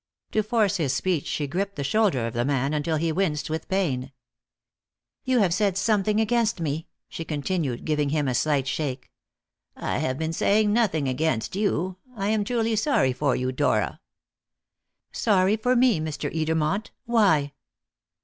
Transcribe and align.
To 0.31 0.41
force 0.41 0.77
his 0.77 0.93
speech 0.93 1.27
she 1.27 1.45
gripped 1.45 1.75
the 1.75 1.83
shoulder 1.83 2.25
of 2.25 2.33
the 2.33 2.43
man 2.43 2.73
until 2.73 2.95
he 2.97 3.11
winced 3.11 3.51
with 3.51 3.69
pain. 3.69 4.11
"You 5.25 5.37
have 5.41 5.53
said 5.53 5.77
something 5.77 6.19
against 6.19 6.59
me," 6.59 6.87
she 7.07 7.23
continued, 7.23 7.85
giving 7.85 8.09
him 8.09 8.27
a 8.27 8.33
slight 8.33 8.67
shake. 8.67 9.11
"I 9.75 9.99
have 9.99 10.17
been 10.17 10.33
saying 10.33 10.73
nothing 10.73 11.07
against 11.07 11.55
you. 11.55 11.97
I 12.15 12.29
am 12.29 12.43
truly 12.43 12.75
sorry 12.75 13.13
for 13.13 13.35
you, 13.35 13.51
Dora." 13.51 13.99
"Sorry 15.11 15.55
for 15.55 15.75
me, 15.75 15.99
Mr. 15.99 16.33
Edermont? 16.35 16.87
Why?" 17.05 17.53